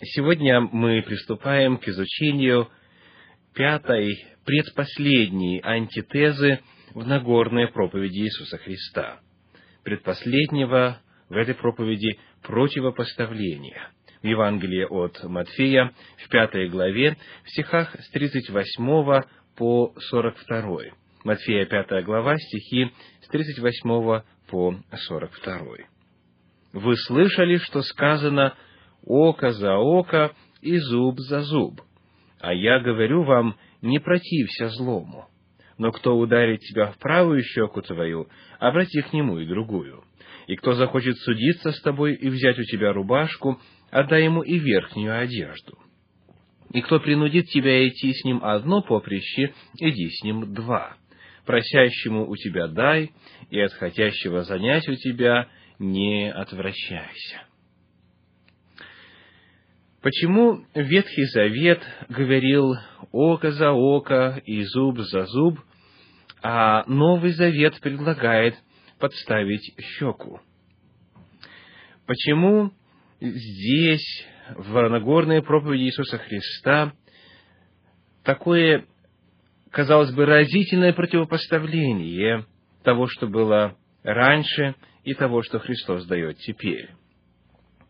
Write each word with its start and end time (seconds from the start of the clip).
Сегодня 0.00 0.60
мы 0.60 1.02
приступаем 1.02 1.76
к 1.76 1.88
изучению 1.88 2.68
пятой, 3.52 4.24
предпоследней 4.44 5.60
антитезы 5.60 6.60
в 6.94 7.04
Нагорной 7.04 7.66
проповеди 7.66 8.18
Иисуса 8.18 8.58
Христа. 8.58 9.18
Предпоследнего 9.82 11.00
в 11.28 11.36
этой 11.36 11.56
проповеди 11.56 12.16
противопоставления. 12.44 13.90
В 14.22 14.26
Евангелии 14.26 14.84
от 14.84 15.20
Матфея, 15.24 15.92
в 16.24 16.28
пятой 16.28 16.68
главе, 16.68 17.16
в 17.44 17.50
стихах 17.50 17.96
с 17.98 18.08
38 18.10 19.22
по 19.56 19.94
42. 19.98 20.78
Матфея, 21.24 21.66
пятая 21.66 22.04
глава, 22.04 22.36
стихи 22.36 22.92
с 23.22 23.28
38 23.30 24.22
по 24.48 24.76
42. 24.96 25.66
«Вы 26.74 26.96
слышали, 26.98 27.56
что 27.56 27.82
сказано– 27.82 28.54
око 29.04 29.52
за 29.52 29.76
око 29.76 30.32
и 30.60 30.76
зуб 30.78 31.18
за 31.18 31.42
зуб. 31.42 31.80
А 32.40 32.52
я 32.52 32.80
говорю 32.80 33.24
вам, 33.24 33.56
не 33.82 33.98
протився 33.98 34.68
злому. 34.68 35.26
Но 35.76 35.92
кто 35.92 36.16
ударит 36.16 36.60
тебя 36.60 36.92
в 36.92 36.98
правую 36.98 37.42
щеку 37.42 37.82
твою, 37.82 38.28
обрати 38.58 39.00
к 39.02 39.12
нему 39.12 39.38
и 39.38 39.46
другую. 39.46 40.02
И 40.46 40.56
кто 40.56 40.72
захочет 40.72 41.16
судиться 41.18 41.72
с 41.72 41.80
тобой 41.82 42.14
и 42.14 42.28
взять 42.28 42.58
у 42.58 42.64
тебя 42.64 42.92
рубашку, 42.92 43.60
отдай 43.90 44.24
ему 44.24 44.42
и 44.42 44.58
верхнюю 44.58 45.20
одежду. 45.20 45.78
И 46.72 46.80
кто 46.80 47.00
принудит 47.00 47.46
тебя 47.46 47.86
идти 47.88 48.12
с 48.12 48.24
ним 48.24 48.40
одно 48.42 48.82
поприще, 48.82 49.54
иди 49.78 50.10
с 50.10 50.22
ним 50.22 50.52
два. 50.52 50.96
Просящему 51.46 52.28
у 52.28 52.36
тебя 52.36 52.66
дай, 52.66 53.10
и 53.50 53.58
от 53.58 53.72
хотящего 53.72 54.42
занять 54.42 54.86
у 54.88 54.94
тебя 54.94 55.48
не 55.78 56.30
отвращайся. 56.30 57.47
Почему 60.00 60.64
Ветхий 60.74 61.24
Завет 61.24 61.82
говорил 62.08 62.76
око 63.10 63.50
за 63.50 63.72
око 63.72 64.40
и 64.46 64.62
зуб 64.62 65.00
за 65.00 65.26
зуб, 65.26 65.58
а 66.40 66.84
Новый 66.86 67.32
Завет 67.32 67.80
предлагает 67.80 68.54
подставить 69.00 69.74
щеку? 69.80 70.40
Почему 72.06 72.70
здесь, 73.20 74.24
в 74.54 74.88
Нагорной 74.88 75.42
проповеди 75.42 75.82
Иисуса 75.82 76.18
Христа, 76.18 76.92
такое, 78.22 78.86
казалось 79.72 80.12
бы, 80.12 80.26
разительное 80.26 80.92
противопоставление 80.92 82.46
того, 82.84 83.08
что 83.08 83.26
было 83.26 83.76
раньше, 84.04 84.76
и 85.02 85.14
того, 85.14 85.42
что 85.42 85.58
Христос 85.58 86.06
дает 86.06 86.38
теперь? 86.38 86.90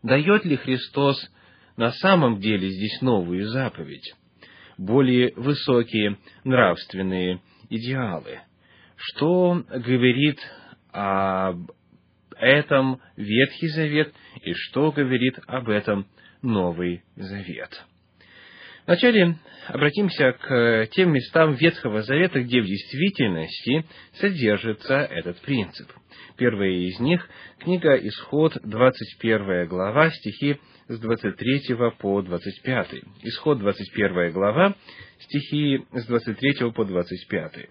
Дает 0.01 0.43
ли 0.45 0.55
Христос 0.55 1.17
на 1.79 1.93
самом 1.93 2.41
деле 2.41 2.67
здесь 2.67 3.01
новую 3.01 3.45
заповедь, 3.47 4.13
более 4.77 5.31
высокие 5.37 6.17
нравственные 6.43 7.39
идеалы. 7.69 8.41
Что 8.97 9.63
говорит 9.69 10.39
об 10.91 11.71
этом 12.35 12.99
Ветхий 13.15 13.69
Завет 13.69 14.13
и 14.43 14.51
что 14.55 14.91
говорит 14.91 15.39
об 15.47 15.69
этом 15.69 16.05
Новый 16.41 17.01
Завет? 17.15 17.85
Вначале 18.85 19.37
обратимся 19.67 20.33
к 20.33 20.87
тем 20.91 21.13
местам 21.13 21.53
Ветхого 21.53 22.01
Завета, 22.01 22.41
где 22.41 22.59
в 22.59 22.65
действительности 22.65 23.85
содержится 24.15 24.95
этот 24.95 25.39
принцип. 25.39 25.89
Первая 26.35 26.71
из 26.71 26.99
них– 26.99 27.25
книга 27.59 27.95
Исход, 27.95 28.57
21 28.63 29.67
глава, 29.69 30.09
стихи 30.09 30.59
с 30.89 30.99
23 30.99 31.75
по 31.99 32.21
25. 32.21 32.87
Исход 33.21 33.59
21 33.59 34.31
глава, 34.33 34.75
стихи 35.19 35.85
с 35.93 36.07
23 36.07 36.71
по 36.71 36.83
25. 36.83 37.69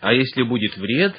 «А 0.00 0.12
если 0.14 0.42
будет 0.42 0.76
вред, 0.78 1.14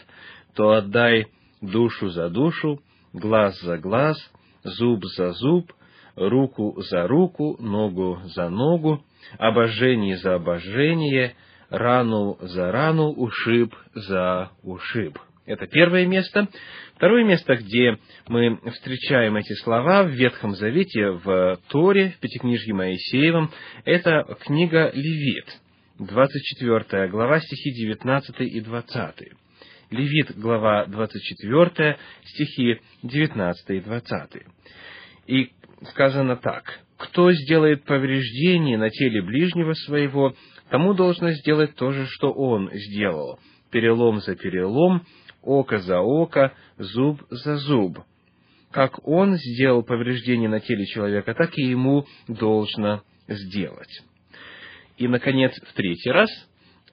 то 0.55 0.71
отдай 0.71 1.27
душу 1.61 2.09
за 2.09 2.29
душу, 2.29 2.81
глаз 3.13 3.61
за 3.61 3.77
глаз, 3.77 4.17
зуб 4.63 5.05
за 5.05 5.33
зуб, 5.33 5.71
руку 6.15 6.81
за 6.81 7.07
руку, 7.07 7.57
ногу 7.59 8.21
за 8.25 8.49
ногу, 8.49 9.03
обожжение 9.37 10.17
за 10.17 10.33
обожжение, 10.33 11.35
рану 11.69 12.37
за 12.41 12.71
рану, 12.71 13.11
ушиб 13.11 13.75
за 13.93 14.49
ушиб». 14.63 15.19
Это 15.45 15.67
первое 15.67 16.07
место. 16.07 16.47
Второе 16.95 17.23
место, 17.23 17.55
где 17.55 17.99
мы 18.27 18.57
встречаем 18.71 19.35
эти 19.35 19.53
слова 19.53 20.03
в 20.03 20.09
Ветхом 20.09 20.55
Завете, 20.55 21.11
в 21.11 21.59
Торе, 21.69 22.15
в 22.17 22.19
Пятикнижье 22.19 22.73
Моисеевом, 22.73 23.51
это 23.83 24.23
книга 24.41 24.89
Левит, 24.91 25.45
24 25.99 27.09
глава, 27.09 27.39
стихи 27.41 27.71
19 27.71 28.35
и 28.39 28.59
20. 28.59 29.15
Левит, 29.91 30.35
глава 30.35 30.85
24, 30.87 31.97
стихи 32.23 32.79
19 33.03 33.69
и 33.69 33.79
20. 33.81 34.43
И 35.27 35.51
сказано 35.91 36.37
так. 36.37 36.79
«Кто 36.97 37.31
сделает 37.33 37.83
повреждение 37.83 38.79
на 38.79 38.89
теле 38.89 39.21
ближнего 39.21 39.73
своего, 39.73 40.33
тому 40.69 40.95
должно 40.95 41.31
сделать 41.33 41.75
то 41.75 41.91
же, 41.91 42.07
что 42.07 42.31
он 42.31 42.71
сделал. 42.73 43.37
Перелом 43.69 44.21
за 44.21 44.35
перелом, 44.35 45.05
око 45.45 45.79
за 45.79 45.99
око, 45.99 46.53
зуб 46.77 47.21
за 47.29 47.57
зуб. 47.57 47.99
Как 48.71 49.07
он 49.07 49.37
сделал 49.37 49.83
повреждение 49.83 50.49
на 50.49 50.59
теле 50.59 50.85
человека, 50.85 51.33
так 51.33 51.57
и 51.57 51.63
ему 51.63 52.05
должно 52.27 53.03
сделать. 53.27 54.01
И, 54.97 55.07
наконец, 55.07 55.53
в 55.61 55.73
третий 55.73 56.11
раз 56.11 56.29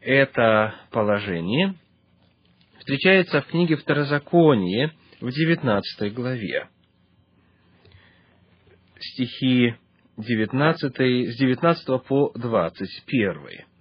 это 0.01 0.75
положение 0.91 1.75
встречается 2.79 3.41
в 3.41 3.47
книге 3.47 3.77
Второзаконие 3.77 4.93
в 5.21 5.31
19 5.31 6.13
главе. 6.15 6.69
Стихи 8.99 9.75
19, 10.17 11.33
с 11.33 11.39
19 11.39 12.05
по 12.07 12.33
21. 12.35 13.72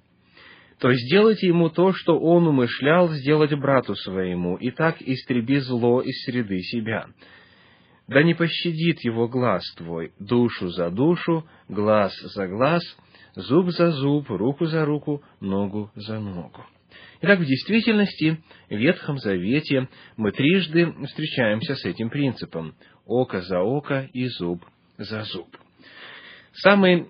То 0.81 0.91
сделайте 0.95 1.45
ему 1.45 1.69
то, 1.69 1.93
что 1.93 2.19
он 2.19 2.47
умышлял 2.47 3.07
сделать 3.09 3.53
брату 3.53 3.93
своему, 3.95 4.57
и 4.57 4.71
так 4.71 4.99
истреби 4.99 5.59
зло 5.59 6.01
из 6.01 6.23
среды 6.23 6.59
себя. 6.61 7.05
Да 8.07 8.23
не 8.23 8.33
пощадит 8.33 8.99
его 9.01 9.27
глаз 9.27 9.63
твой, 9.77 10.11
душу 10.17 10.69
за 10.69 10.89
душу, 10.89 11.45
глаз 11.69 12.11
за 12.33 12.47
глаз, 12.47 12.81
зуб 13.35 13.69
за 13.69 13.91
зуб, 13.91 14.27
руку 14.31 14.65
за 14.65 14.83
руку, 14.83 15.21
ногу 15.39 15.91
за 15.93 16.19
ногу. 16.19 16.65
Итак, 17.21 17.39
в 17.39 17.45
действительности, 17.45 18.41
в 18.67 18.75
Ветхом 18.75 19.19
Завете 19.19 19.87
мы 20.17 20.31
трижды 20.31 20.91
встречаемся 21.05 21.75
с 21.75 21.85
этим 21.85 22.09
принципом– 22.09 22.73
око 23.05 23.41
за 23.41 23.59
око 23.59 24.09
и 24.13 24.25
зуб 24.25 24.65
за 24.97 25.21
зуб. 25.25 25.55
Самый 26.53 27.07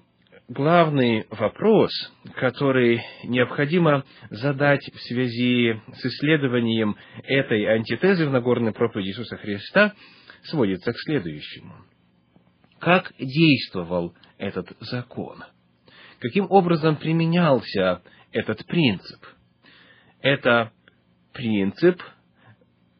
главный 0.52 1.26
вопрос, 1.30 1.92
который 2.36 3.02
необходимо 3.24 4.04
задать 4.30 4.82
в 4.94 5.00
связи 5.00 5.80
с 5.94 6.06
исследованием 6.06 6.98
этой 7.24 7.64
антитезы 7.66 8.28
в 8.28 8.32
Нагорной 8.32 8.74
проповеди 8.74 9.10
Иисуса 9.10 9.38
Христа, 9.38 9.94
сводится 10.44 10.92
к 10.92 10.98
следующему. 10.98 11.74
Как 12.80 13.14
действовал 13.18 14.14
этот 14.38 14.76
закон? 14.82 15.44
Каким 16.20 16.48
образом 16.50 16.98
применялся 16.98 18.02
этот 18.34 18.66
принцип? 18.66 19.26
Это 20.22 20.74
принцип 21.32 22.02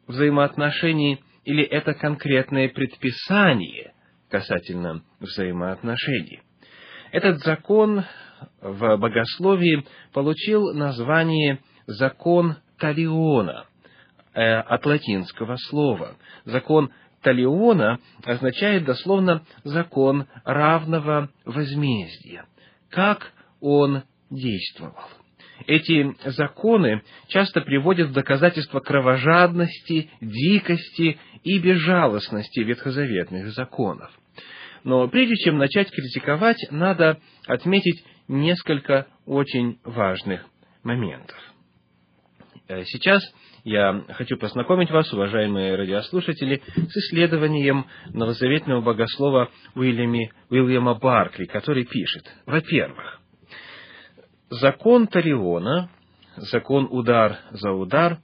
взаимоотношений 0.06 1.22
или 1.44 1.64
это 1.64 1.92
конкретное 1.92 2.70
предписание 2.70 3.92
касательно 4.30 5.04
взаимоотношений? 5.20 6.40
Этот 7.12 7.40
закон 7.40 8.04
в 8.62 8.96
богословии 8.96 9.86
получил 10.14 10.72
название 10.72 11.60
«закон 11.86 12.56
Талиона» 12.78 13.66
э, 14.32 14.40
от 14.42 14.86
латинского 14.86 15.56
слова. 15.56 16.16
Закон 16.46 16.90
Талиона 17.20 17.98
означает 18.24 18.86
дословно 18.86 19.42
«закон 19.62 20.26
равного 20.44 21.28
возмездия». 21.44 22.46
Как 22.88 23.30
он 23.60 24.04
действовал? 24.30 24.96
Эти 25.66 26.16
законы 26.30 27.02
часто 27.28 27.60
приводят 27.60 28.08
в 28.08 28.12
доказательство 28.14 28.80
кровожадности, 28.80 30.10
дикости 30.22 31.20
и 31.44 31.58
безжалостности 31.58 32.60
ветхозаветных 32.60 33.52
законов. 33.52 34.10
Но 34.84 35.06
прежде 35.08 35.36
чем 35.36 35.58
начать 35.58 35.90
критиковать, 35.90 36.58
надо 36.70 37.18
отметить 37.46 38.04
несколько 38.28 39.06
очень 39.26 39.78
важных 39.84 40.44
моментов. 40.82 41.36
э, 42.68 42.84
сейчас 42.84 43.22
я 43.64 44.04
хочу 44.08 44.36
познакомить 44.36 44.90
вас, 44.90 45.12
уважаемые 45.12 45.76
радиослушатели, 45.76 46.62
с 46.74 46.96
исследованием 46.96 47.86
новозаветного 48.12 48.80
богослова 48.80 49.50
Уильями, 49.76 50.32
Уильяма 50.50 50.94
Баркли, 50.94 51.44
который 51.44 51.84
пишет, 51.84 52.24
во-первых, 52.46 53.20
закон 54.50 55.06
Тариона, 55.06 55.90
закон 56.36 56.88
удар 56.90 57.38
за 57.52 57.70
удар, 57.70 58.18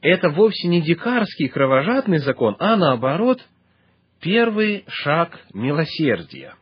это 0.00 0.30
вовсе 0.30 0.68
не 0.68 0.80
дикарский 0.80 1.48
кровожадный 1.48 2.18
закон, 2.18 2.56
а 2.58 2.76
наоборот, 2.76 3.40
первый 4.24 4.84
шаг 4.88 5.38
милосердия. 5.52 6.54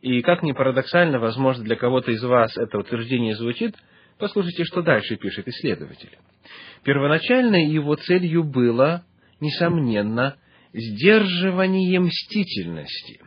И 0.00 0.20
как 0.20 0.42
ни 0.42 0.50
парадоксально, 0.50 1.20
возможно, 1.20 1.62
для 1.62 1.76
кого-то 1.76 2.10
из 2.10 2.22
вас 2.24 2.58
это 2.58 2.76
утверждение 2.76 3.36
звучит, 3.36 3.76
послушайте, 4.18 4.64
что 4.64 4.82
дальше 4.82 5.14
пишет 5.14 5.46
исследователь. 5.46 6.18
Первоначальной 6.82 7.66
его 7.66 7.94
целью 7.94 8.42
было, 8.42 9.04
несомненно, 9.40 10.36
сдерживание 10.72 12.00
мстительности. 12.00 13.20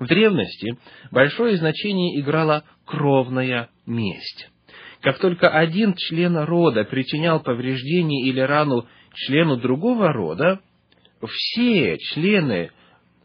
В 0.00 0.08
древности 0.08 0.76
большое 1.12 1.56
значение 1.56 2.20
играла 2.20 2.64
кровная 2.84 3.68
месть. 3.86 4.48
Как 5.02 5.18
только 5.20 5.50
один 5.50 5.94
член 5.94 6.36
рода 6.36 6.82
причинял 6.82 7.40
повреждение 7.40 8.28
или 8.28 8.40
рану 8.40 8.88
члену 9.14 9.56
другого 9.56 10.12
рода, 10.12 10.60
все 11.26 11.98
члены 11.98 12.70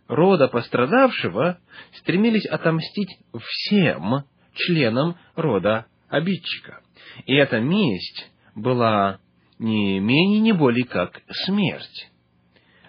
рода 0.07 0.47
пострадавшего 0.47 1.59
стремились 1.93 2.45
отомстить 2.45 3.17
всем 3.39 4.23
членам 4.53 5.17
рода 5.35 5.85
обидчика. 6.09 6.81
И 7.25 7.33
эта 7.33 7.59
месть 7.59 8.31
была 8.55 9.19
не 9.59 9.99
менее, 9.99 10.39
не 10.39 10.51
более 10.53 10.85
как 10.85 11.21
смерть. 11.45 12.11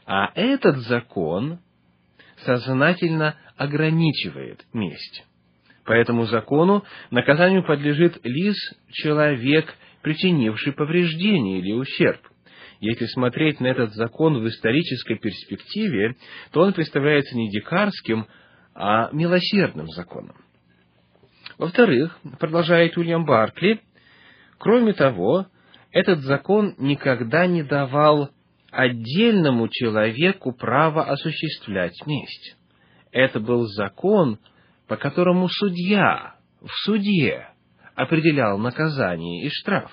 А 0.05 0.31
этот 0.35 0.79
закон 0.79 1.61
сознательно 2.44 3.37
ограничивает 3.56 4.64
месть. 4.73 5.25
По 5.85 5.93
этому 5.93 6.26
закону 6.26 6.85
наказанию 7.11 7.64
подлежит 7.64 8.19
лишь 8.25 8.75
человек, 8.91 9.73
причинивший 10.03 10.73
повреждение 10.73 11.61
или 11.61 11.73
ущерб. 11.73 12.20
Если 12.81 13.06
смотреть 13.06 13.61
на 13.61 13.69
этот 13.69 13.94
закон 13.94 14.43
в 14.43 14.49
исторической 14.49 15.17
перспективе, 15.17 16.17
то 16.52 16.61
он 16.61 16.73
представляется 16.73 17.37
не 17.37 17.50
дикарским, 17.50 18.26
а 18.75 19.11
милосердным 19.12 19.88
законом. 19.88 20.37
Во-вторых, 21.58 22.19
продолжает 22.38 22.96
Уильям 22.96 23.25
Баркли, 23.25 23.81
кроме 24.58 24.93
того, 24.93 25.46
этот 25.90 26.20
закон 26.20 26.75
никогда 26.76 27.46
не 27.46 27.62
давал 27.62 28.31
отдельному 28.70 29.69
человеку 29.69 30.52
право 30.52 31.05
осуществлять 31.05 31.94
месть. 32.06 32.56
Это 33.11 33.40
был 33.40 33.67
закон, 33.69 34.38
по 34.87 34.96
которому 34.96 35.49
судья 35.49 36.34
в 36.61 36.70
суде 36.84 37.49
определял 37.94 38.58
наказание 38.58 39.46
и 39.46 39.49
штраф. 39.49 39.90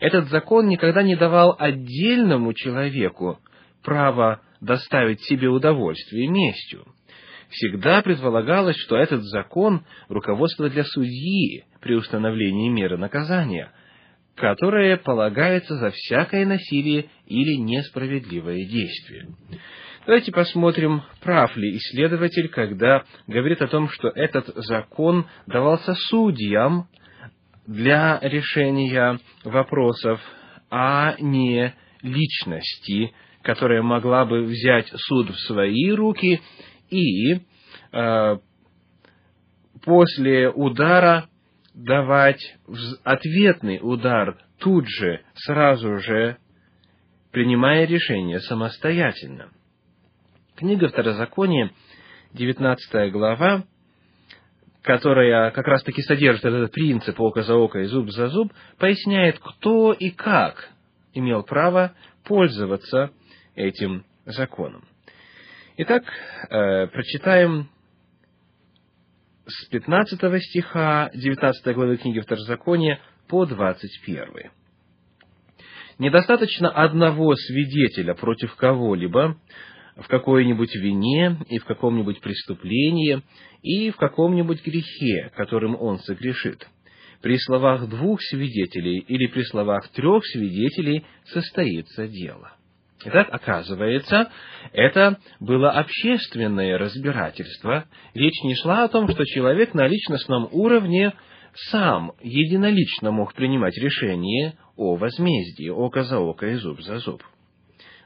Этот 0.00 0.28
закон 0.28 0.68
никогда 0.68 1.02
не 1.02 1.16
давал 1.16 1.56
отдельному 1.58 2.52
человеку 2.54 3.38
право 3.82 4.40
доставить 4.60 5.22
себе 5.22 5.48
удовольствие 5.48 6.28
местью. 6.28 6.84
Всегда 7.48 8.02
предполагалось, 8.02 8.76
что 8.76 8.96
этот 8.96 9.22
закон– 9.22 9.84
руководство 10.08 10.68
для 10.68 10.84
судьи 10.84 11.64
при 11.80 11.94
установлении 11.94 12.68
меры 12.68 12.98
наказания, 12.98 13.70
которое 14.34 14.96
полагается 14.96 15.76
за 15.76 15.90
всякое 15.90 16.44
насилие 16.44 17.06
или 17.26 17.54
несправедливое 17.54 18.66
действие. 18.66 19.28
Давайте 20.06 20.30
посмотрим, 20.32 21.02
прав 21.20 21.56
ли 21.56 21.76
исследователь, 21.76 22.48
когда 22.48 23.04
говорит 23.26 23.62
о 23.62 23.68
том, 23.68 23.88
что 23.88 24.08
этот 24.08 24.46
закон 24.54 25.26
давался 25.46 25.94
судьям 25.94 26.88
для 27.66 28.18
решения 28.20 29.18
вопросов, 29.44 30.20
а 30.70 31.16
не 31.18 31.74
личности, 32.02 33.12
которая 33.42 33.82
могла 33.82 34.24
бы 34.24 34.42
взять 34.42 34.88
суд 34.94 35.30
в 35.30 35.38
свои 35.46 35.90
руки 35.90 36.40
и 36.90 37.40
э, 37.92 38.38
после 39.84 40.50
удара 40.50 41.28
давать 41.74 42.56
ответный 43.04 43.78
удар 43.82 44.38
тут 44.58 44.86
же, 44.88 45.22
сразу 45.34 45.98
же, 45.98 46.38
принимая 47.32 47.86
решение 47.86 48.40
самостоятельно. 48.40 49.50
Книга 50.56 50.88
Второзакония, 50.88 51.70
19 52.32 53.12
глава, 53.12 53.64
которая 54.86 55.50
как 55.50 55.66
раз-таки 55.66 56.00
содержит 56.02 56.44
этот 56.44 56.70
принцип 56.70 57.20
око 57.20 57.42
за 57.42 57.56
око 57.56 57.80
и 57.80 57.86
зуб 57.86 58.08
за 58.10 58.28
зуб, 58.28 58.52
поясняет, 58.78 59.38
кто 59.40 59.92
и 59.92 60.10
как 60.10 60.70
имел 61.12 61.42
право 61.42 61.92
пользоваться 62.24 63.10
этим 63.56 64.04
законом. 64.24 64.84
Итак, 65.76 66.04
э, 66.04 66.86
прочитаем 66.86 67.68
с 69.44 69.66
15 69.70 70.40
стиха 70.40 71.10
19 71.12 71.74
главы 71.74 71.96
книги 71.96 72.20
Второзакония 72.20 73.00
по 73.26 73.44
21. 73.44 74.52
Недостаточно 75.98 76.70
одного 76.70 77.34
свидетеля 77.34 78.14
против 78.14 78.54
кого-либо, 78.54 79.36
в 79.96 80.08
какой-нибудь 80.08 80.74
вине 80.74 81.38
и 81.48 81.58
в 81.58 81.64
каком-нибудь 81.64 82.20
преступлении 82.20 83.22
и 83.62 83.90
в 83.90 83.96
каком-нибудь 83.96 84.64
грехе, 84.64 85.30
которым 85.34 85.76
он 85.80 85.98
согрешит. 86.00 86.68
При 87.22 87.38
словах 87.38 87.88
двух 87.88 88.20
свидетелей 88.22 88.98
или 88.98 89.26
при 89.26 89.42
словах 89.42 89.88
трех 89.88 90.24
свидетелей 90.26 91.04
состоится 91.24 92.06
дело. 92.06 92.52
Итак, 93.04 93.28
оказывается, 93.30 94.30
это 94.72 95.18
было 95.40 95.70
общественное 95.70 96.76
разбирательство. 96.78 97.84
Речь 98.14 98.42
не 98.42 98.54
шла 98.56 98.84
о 98.84 98.88
том, 98.88 99.08
что 99.08 99.24
человек 99.24 99.74
на 99.74 99.86
личностном 99.86 100.48
уровне 100.50 101.12
сам 101.70 102.12
единолично 102.20 103.12
мог 103.12 103.34
принимать 103.34 103.76
решение 103.78 104.54
о 104.76 104.96
возмездии, 104.96 105.68
око 105.68 106.02
за 106.02 106.18
око 106.18 106.46
и 106.48 106.54
зуб 106.54 106.80
за 106.80 106.98
зуб. 106.98 107.22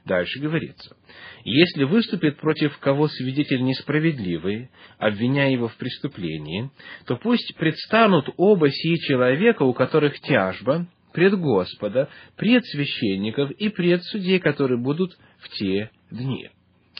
Дальше 0.05 0.39
говорится, 0.39 0.95
если 1.43 1.83
выступит 1.83 2.37
против 2.37 2.77
кого 2.79 3.07
свидетель 3.07 3.61
несправедливый, 3.61 4.71
обвиняя 4.97 5.51
его 5.51 5.67
в 5.67 5.75
преступлении, 5.75 6.71
то 7.05 7.17
пусть 7.17 7.55
предстанут 7.55 8.27
оба 8.37 8.71
сии 8.71 8.95
человека, 9.07 9.61
у 9.61 9.73
которых 9.73 10.19
тяжба, 10.21 10.87
пред 11.13 11.37
Господа, 11.37 12.09
пред 12.35 12.65
священников 12.65 13.51
и 13.51 13.69
пред 13.69 14.03
судей, 14.05 14.39
которые 14.39 14.79
будут 14.79 15.17
в 15.39 15.49
те 15.49 15.91
дни. 16.09 16.49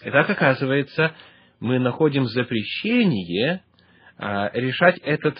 Итак, 0.03 0.29
оказывается, 0.29 1.15
мы 1.59 1.79
находим 1.79 2.25
запрещение 2.25 3.63
а, 4.17 4.51
решать 4.53 4.99
этот 4.99 5.37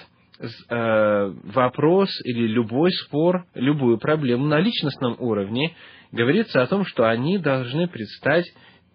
вопрос 0.69 2.10
или 2.24 2.48
любой 2.48 2.91
спор, 2.91 3.45
любую 3.53 3.98
проблему 4.00 4.45
на 4.48 4.60
личностном 4.60 5.15
уровне, 5.19 5.75
говорится 6.12 6.62
о 6.62 6.67
том, 6.67 6.86
что 6.86 7.07
они 7.07 7.38
должны 7.38 7.88
предстать 7.88 8.45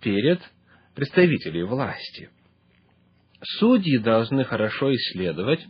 перед 0.01 0.41
представителей 0.95 1.63
власти. 1.63 2.31
Судьи 3.43 3.99
должны 3.99 4.45
хорошо 4.45 4.95
исследовать, 4.95 5.61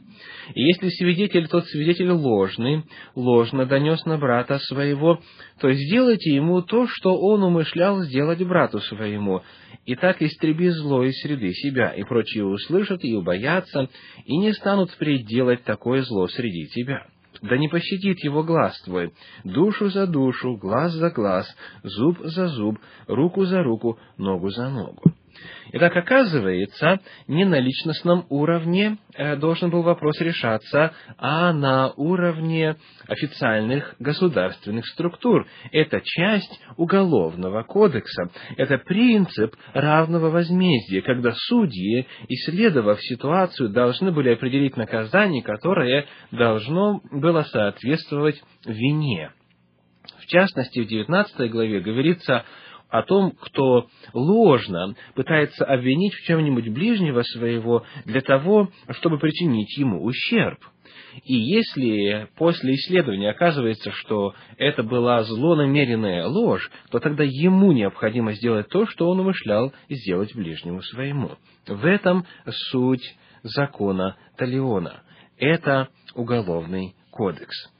и 0.54 0.62
если 0.62 0.88
свидетель, 0.88 1.48
тот 1.48 1.66
свидетель 1.66 2.10
ложный, 2.10 2.84
ложно 3.16 3.66
донес 3.66 4.04
на 4.04 4.18
брата 4.18 4.58
своего, 4.60 5.20
то 5.60 5.72
сделайте 5.72 6.32
ему 6.32 6.62
то, 6.62 6.86
что 6.86 7.18
он 7.18 7.42
умышлял 7.42 8.02
сделать 8.02 8.42
брату 8.42 8.78
своему, 8.80 9.42
и 9.84 9.96
так 9.96 10.22
истреби 10.22 10.68
зло 10.68 11.02
из 11.02 11.20
среды 11.20 11.52
себя, 11.54 11.90
и 11.90 12.04
прочие 12.04 12.44
услышат 12.44 13.04
и 13.04 13.14
убоятся, 13.14 13.88
и 14.24 14.36
не 14.36 14.52
станут 14.52 14.90
впредь 14.92 15.26
делать 15.26 15.64
такое 15.64 16.02
зло 16.02 16.28
среди 16.28 16.66
тебя. 16.68 17.06
Да 17.42 17.58
не 17.58 17.68
пощадит 17.68 18.22
его 18.24 18.42
глаз 18.44 18.80
твой, 18.82 19.12
душу 19.44 19.90
за 19.90 20.06
душу, 20.06 20.56
глаз 20.56 20.92
за 20.92 21.10
глаз, 21.10 21.46
зуб 21.82 22.18
за 22.22 22.46
зуб, 22.48 22.78
руку 23.08 23.44
за 23.44 23.62
руку, 23.62 23.98
ногу 24.16 24.50
за 24.50 24.70
ногу. 24.70 25.02
Итак, 25.72 25.96
оказывается, 25.96 27.00
не 27.26 27.44
на 27.44 27.58
личностном 27.58 28.26
уровне 28.28 28.98
э, 29.14 29.36
должен 29.36 29.70
был 29.70 29.82
вопрос 29.82 30.20
решаться, 30.20 30.92
а 31.18 31.52
на 31.52 31.90
уровне 31.96 32.76
официальных 33.08 33.96
государственных 33.98 34.86
структур. 34.86 35.46
Это 35.72 36.00
часть 36.04 36.60
уголовного 36.76 37.64
кодекса. 37.64 38.30
Это 38.56 38.78
принцип 38.78 39.56
равного 39.72 40.30
возмездия, 40.30 41.02
когда 41.02 41.32
судьи, 41.34 42.06
исследовав 42.28 43.00
ситуацию, 43.02 43.70
должны 43.70 44.12
были 44.12 44.32
определить 44.32 44.76
наказание, 44.76 45.42
которое 45.42 46.06
должно 46.30 47.00
было 47.10 47.42
соответствовать 47.42 48.40
вине. 48.64 49.32
В 50.18 50.26
частности, 50.26 50.80
в 50.80 50.86
19 50.86 51.50
главе 51.50 51.80
говорится 51.80 52.44
о 52.88 53.02
том, 53.02 53.32
кто 53.40 53.88
ложно 54.12 54.94
пытается 55.14 55.64
обвинить 55.64 56.14
в 56.14 56.22
чем-нибудь 56.24 56.68
ближнего 56.68 57.22
своего 57.22 57.84
для 58.04 58.20
того, 58.20 58.70
чтобы 58.90 59.18
причинить 59.18 59.76
ему 59.76 60.04
ущерб. 60.04 60.58
И 61.24 61.34
если 61.34 62.28
после 62.36 62.74
исследования 62.74 63.30
оказывается, 63.30 63.90
что 63.90 64.34
это 64.58 64.82
была 64.82 65.22
злонамеренная 65.24 66.26
ложь, 66.26 66.70
то 66.90 66.98
тогда 66.98 67.24
ему 67.24 67.72
необходимо 67.72 68.32
сделать 68.34 68.68
то, 68.68 68.86
что 68.86 69.08
он 69.08 69.20
умышлял 69.20 69.72
сделать 69.88 70.34
ближнему 70.34 70.82
своему. 70.82 71.32
В 71.66 71.84
этом 71.86 72.26
суть 72.70 73.16
закона 73.42 74.16
Талиона. 74.36 75.02
Это 75.38 75.88
уголовный 76.14 76.94
кодекс. 77.10 77.70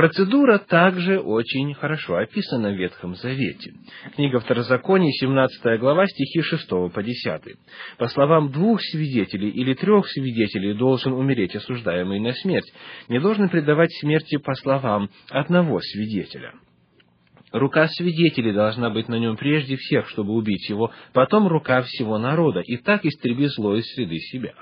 Процедура 0.00 0.56
также 0.56 1.20
очень 1.20 1.74
хорошо 1.74 2.16
описана 2.16 2.70
в 2.70 2.74
Ветхом 2.74 3.16
Завете. 3.16 3.74
Книга 4.16 4.40
Второзакония, 4.40 5.12
17 5.12 5.78
глава, 5.78 6.06
стихи 6.06 6.40
6 6.40 6.70
по 6.70 7.02
10. 7.02 7.42
По 7.98 8.08
словам 8.08 8.50
двух 8.50 8.80
свидетелей 8.80 9.50
или 9.50 9.74
трех 9.74 10.08
свидетелей 10.08 10.72
должен 10.72 11.12
умереть 11.12 11.54
осуждаемый 11.54 12.18
на 12.18 12.32
смерть. 12.32 12.72
Не 13.10 13.20
должен 13.20 13.50
предавать 13.50 13.92
смерти 14.00 14.38
по 14.38 14.54
словам 14.54 15.10
одного 15.28 15.80
свидетеля. 15.80 16.54
Рука 17.52 17.86
свидетелей 17.88 18.52
должна 18.52 18.88
быть 18.88 19.08
на 19.08 19.18
нем 19.18 19.36
прежде 19.36 19.76
всех, 19.76 20.08
чтобы 20.08 20.32
убить 20.32 20.66
его, 20.70 20.92
потом 21.12 21.46
рука 21.46 21.82
всего 21.82 22.16
народа, 22.16 22.60
и 22.60 22.78
так 22.78 23.04
истреби 23.04 23.48
зло 23.48 23.76
из 23.76 23.84
среды 23.92 24.16
себя. 24.16 24.54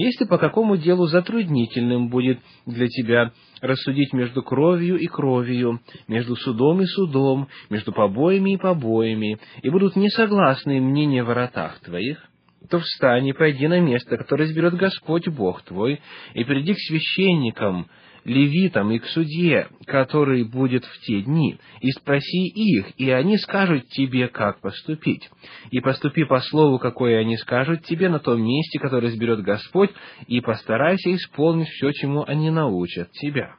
Если 0.00 0.26
по 0.26 0.38
какому 0.38 0.76
делу 0.76 1.06
затруднительным 1.06 2.08
будет 2.08 2.38
для 2.66 2.86
тебя 2.86 3.32
рассудить 3.60 4.12
между 4.12 4.44
кровью 4.44 4.96
и 4.96 5.06
кровью, 5.06 5.80
между 6.06 6.36
судом 6.36 6.80
и 6.82 6.86
судом, 6.86 7.48
между 7.68 7.90
побоями 7.90 8.54
и 8.54 8.58
побоями, 8.58 9.40
и 9.60 9.68
будут 9.68 9.96
несогласны 9.96 10.80
мнения 10.80 11.24
воротах 11.24 11.80
твоих, 11.80 12.24
то 12.70 12.78
встань 12.78 13.26
и 13.26 13.32
пойди 13.32 13.66
на 13.66 13.80
место, 13.80 14.16
которое 14.16 14.44
изберет 14.44 14.74
Господь 14.74 15.26
Бог 15.26 15.62
твой, 15.62 16.00
и 16.32 16.44
приди 16.44 16.74
к 16.74 16.78
священникам, 16.78 17.88
левитам 18.28 18.90
и 18.92 18.98
к 18.98 19.06
судье, 19.06 19.68
который 19.86 20.44
будет 20.44 20.84
в 20.84 21.00
те 21.00 21.22
дни, 21.22 21.58
и 21.80 21.90
спроси 21.92 22.46
их, 22.46 22.92
и 22.98 23.10
они 23.10 23.38
скажут 23.38 23.88
тебе, 23.88 24.28
как 24.28 24.60
поступить. 24.60 25.28
И 25.70 25.80
поступи 25.80 26.24
по 26.24 26.40
слову, 26.40 26.78
какое 26.78 27.18
они 27.18 27.36
скажут 27.36 27.84
тебе 27.84 28.08
на 28.08 28.18
том 28.18 28.42
месте, 28.42 28.78
которое 28.78 29.08
изберет 29.08 29.40
Господь, 29.42 29.90
и 30.26 30.40
постарайся 30.40 31.14
исполнить 31.14 31.68
все, 31.68 31.92
чему 31.92 32.24
они 32.26 32.50
научат 32.50 33.10
тебя. 33.12 33.56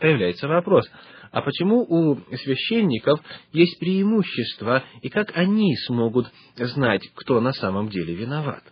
Появляется 0.00 0.48
вопрос, 0.48 0.90
а 1.30 1.40
почему 1.42 1.84
у 1.88 2.16
священников 2.36 3.20
есть 3.52 3.78
преимущество, 3.78 4.84
и 5.02 5.08
как 5.08 5.36
они 5.36 5.76
смогут 5.86 6.26
знать, 6.56 7.02
кто 7.14 7.40
на 7.40 7.52
самом 7.52 7.88
деле 7.88 8.14
виноват? 8.14 8.62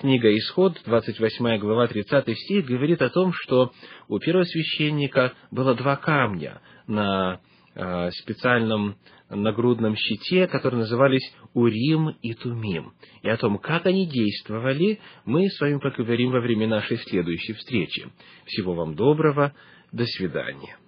Книга 0.00 0.34
Исход, 0.34 0.80
28 0.86 1.58
глава, 1.58 1.86
30 1.86 2.34
стих, 2.38 2.64
говорит 2.64 3.02
о 3.02 3.10
том, 3.10 3.34
что 3.34 3.70
у 4.08 4.18
первого 4.18 4.44
священника 4.44 5.34
было 5.50 5.74
два 5.74 5.96
камня 5.96 6.62
на 6.86 7.38
э, 7.74 8.10
специальном 8.22 8.96
нагрудном 9.28 9.96
щите, 9.96 10.46
которые 10.46 10.80
назывались 10.80 11.30
Урим 11.52 12.16
и 12.22 12.32
Тумим. 12.32 12.94
И 13.20 13.28
о 13.28 13.36
том, 13.36 13.58
как 13.58 13.84
они 13.84 14.06
действовали, 14.06 15.00
мы 15.26 15.50
с 15.50 15.60
вами 15.60 15.78
поговорим 15.78 16.30
во 16.30 16.40
время 16.40 16.66
нашей 16.66 16.96
следующей 16.96 17.52
встречи. 17.52 18.08
Всего 18.46 18.72
вам 18.72 18.94
доброго, 18.94 19.52
до 19.92 20.06
свидания. 20.06 20.78